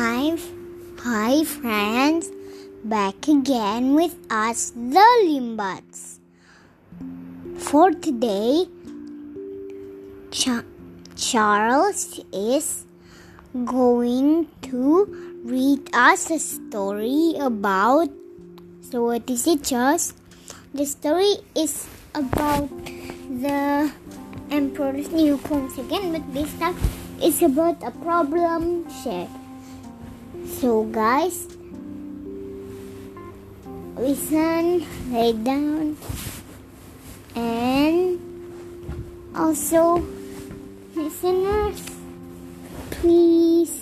[0.00, 0.34] Hi,
[1.04, 2.30] hi friends,
[2.82, 6.20] back again with us, the Limbuds.
[7.64, 8.64] For today,
[10.30, 10.64] Ch-
[11.16, 12.86] Charles is
[13.66, 18.08] going to read us a story about.
[18.80, 20.14] So, what is it, Charles?
[20.72, 22.70] The story is about
[23.28, 23.92] the
[24.50, 26.74] Emperor's new Clones again, but this time
[27.20, 29.39] it's about a problem shared.
[30.60, 31.48] So, guys,
[33.96, 35.96] listen, lay down,
[37.34, 38.20] and
[39.34, 40.04] also,
[40.94, 41.80] listeners,
[42.90, 43.72] please.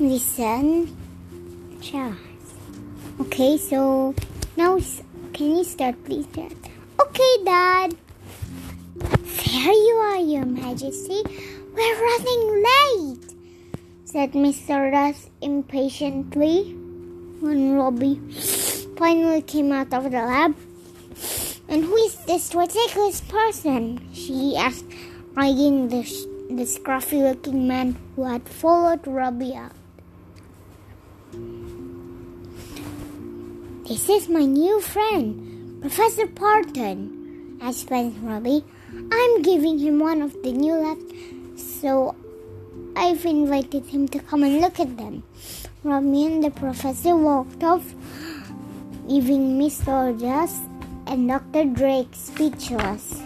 [0.00, 0.90] Listen,
[1.80, 2.18] Charles.
[3.20, 4.16] Okay, so
[4.56, 4.80] now
[5.32, 6.56] can you start, please, Dad?
[6.98, 7.94] Okay, Dad.
[9.64, 11.22] There you are, Your Majesty.
[11.72, 13.34] We're running late,
[14.04, 14.92] said Mr.
[14.92, 16.74] Russ impatiently
[17.40, 18.20] when Robbie
[18.98, 20.54] finally came out of the lab.
[21.66, 24.06] And who is this ridiculous person?
[24.12, 24.84] she asked,
[25.34, 26.02] eyeing the,
[26.50, 29.72] the scruffy looking man who had followed Robbie out.
[33.88, 38.62] This is my new friend, Professor Parton, explained Robbie.
[39.12, 42.14] I'm giving him one of the new labs, so
[42.94, 45.24] I've invited him to come and look at them.
[45.82, 47.94] Robbie and the professor walked off,
[49.06, 50.14] leaving Mr.
[50.22, 50.60] Russ
[51.06, 51.64] and Dr.
[51.64, 53.20] Drake speechless.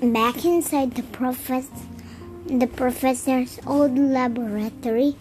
[0.00, 1.02] Back inside the
[2.46, 5.16] the professor's old laboratory,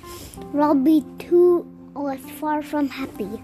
[0.54, 3.42] Robbie too was far from happy.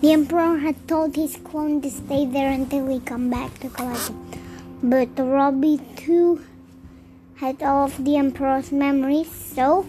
[0.00, 4.08] The Emperor had told his clone to stay there until he come back to collect
[4.08, 4.40] him.
[4.80, 6.44] But Robbie too
[7.34, 9.86] had all of the Emperor's memories, so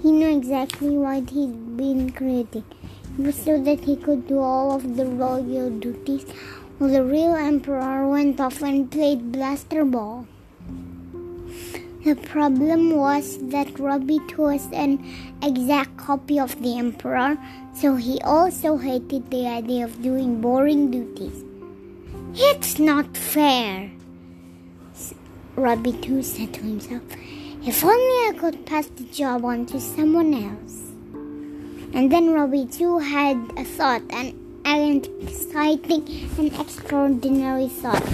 [0.00, 2.62] he knew exactly what he'd been creating.
[3.18, 6.26] It was so that he could do all of the royal duties
[6.78, 10.26] while the real Emperor went off and played blasterball.
[12.04, 15.02] The problem was that Robbie was an
[15.42, 17.38] exact copy of the Emperor,
[17.72, 21.42] so he also hated the idea of doing boring duties.
[22.34, 23.90] It's not fair,
[25.56, 27.02] Robbie too said to himself.
[27.64, 30.92] If only I could pass the job on to someone else.
[31.94, 34.36] And then Robbie too had a thought, an,
[34.66, 38.04] an exciting and extraordinary thought.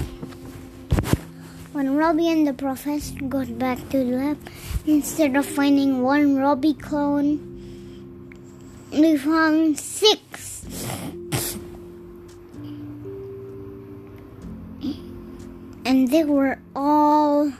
[1.73, 4.37] When Robbie and the professor got back to the lab,
[4.85, 7.39] instead of finding one Robbie clone,
[8.91, 10.65] they found six.
[15.85, 17.53] And they were all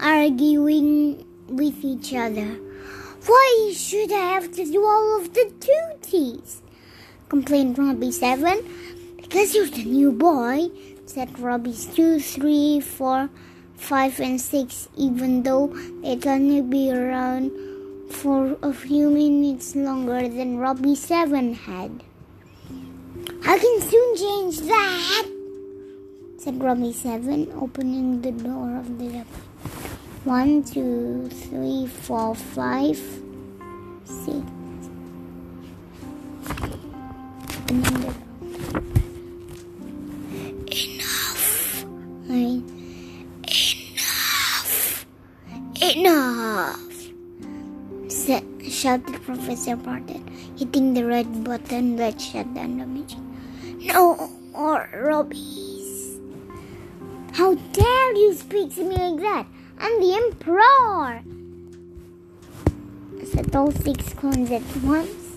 [0.00, 2.56] arguing with each other.
[3.26, 6.62] Why should I have to do all of the duties?
[7.28, 9.16] complained Robbie 7.
[9.16, 10.70] Because you're the new boy,
[11.08, 13.30] said Robbie's 2, 3, 4,
[13.76, 15.68] 5, and 6, even though
[16.02, 17.50] they'd only be around
[18.10, 22.02] for a few minutes longer than Robbie 7 had.
[23.46, 25.26] I can soon change that,
[26.36, 29.26] said Robbie 7, opening the door of the lab.
[30.24, 32.98] One, two, three, four, five,
[48.78, 50.24] shouted Professor Barton,
[50.56, 53.26] hitting the red button that shut down the machine.
[53.80, 56.20] No more Robbies.
[57.32, 59.46] How dare you speak to me like that?
[59.80, 61.22] I'm the Emperor.
[63.24, 65.27] Said all six clones at once.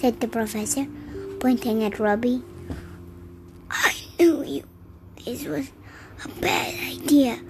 [0.00, 0.86] Said the professor,
[1.40, 2.40] pointing at Robbie.
[3.68, 4.62] I knew you.
[5.24, 5.72] This was
[6.24, 7.40] a bad idea.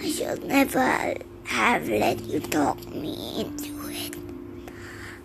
[0.00, 4.16] I should never have let you talk me into it.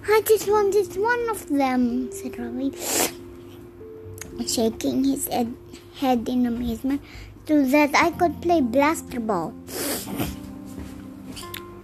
[0.10, 2.76] I just wanted one of them, said Robbie,
[4.46, 7.02] shaking his head, in amazement
[7.48, 9.54] so that I could play blasterball.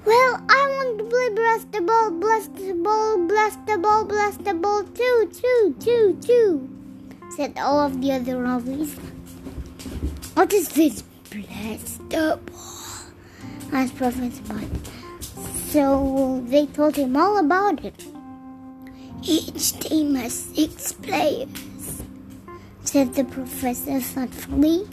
[0.04, 0.42] Well,
[1.48, 4.54] I want to play blast the ball, blast the ball, blast the ball, blast the
[4.54, 6.70] ball, too, too, too, too,
[7.38, 8.98] said all of the other robbies.
[10.36, 13.72] What is this blast the ball?
[13.72, 14.88] asked Professor Bud.
[15.70, 18.06] So they told him all about it.
[19.24, 22.04] Each team has six players,
[22.84, 24.86] said the professor thoughtfully.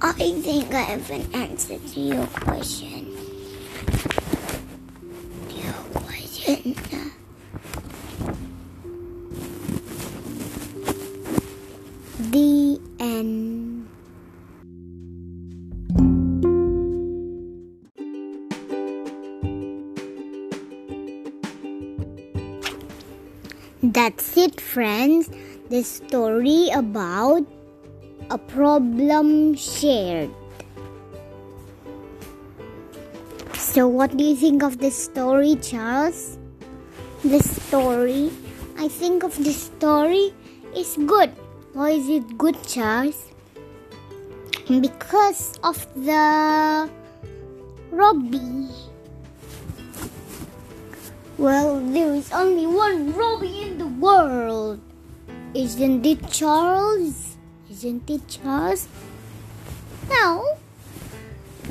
[0.00, 3.33] I think I have an answer to your question.
[6.64, 6.72] The
[12.98, 13.86] end.
[23.82, 25.28] That's it, friends.
[25.68, 27.44] The story about
[28.30, 30.30] a problem shared.
[33.52, 36.38] So, what do you think of this story, Charles?
[37.24, 38.28] This story,
[38.76, 40.34] I think of this story
[40.76, 41.32] is good.
[41.72, 43.32] Why is it good, Charles?
[44.68, 46.90] Because of the
[47.90, 48.68] Robbie.
[51.38, 54.78] Well, there is only one Robbie in the world.
[55.54, 57.38] Isn't it, Charles?
[57.70, 58.86] Isn't it, Charles?
[60.10, 60.44] No.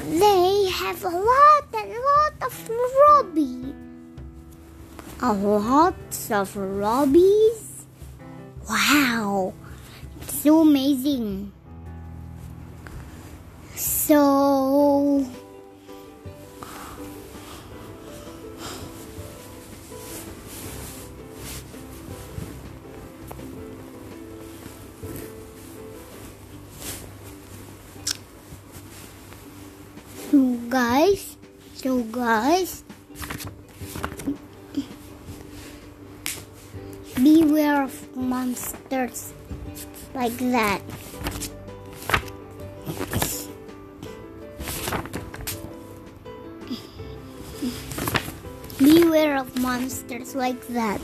[0.10, 2.70] They have a lot and lot of
[3.06, 3.93] Robbie.
[5.22, 5.94] A lot
[6.32, 7.86] of Robbies?
[8.70, 9.54] Wow.
[10.22, 11.52] It's so amazing.
[13.76, 15.26] So...
[30.32, 31.38] So guys,
[31.76, 32.84] so guys,
[37.24, 39.32] beware of monsters
[40.14, 40.82] like that.
[48.78, 51.00] Beware of monsters like that.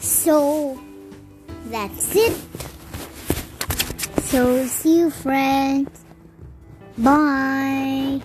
[0.00, 0.80] So
[1.66, 2.67] that's it.
[4.28, 6.04] So see you friends.
[6.98, 8.20] Bye.